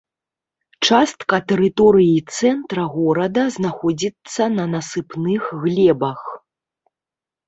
Частка 0.87 1.37
тэрыторыі 1.49 2.15
цэнтра 2.37 2.85
горада 2.93 3.43
знаходзіцца 3.57 4.43
на 4.57 4.65
насыпных 4.73 5.43
глебах. 5.67 6.21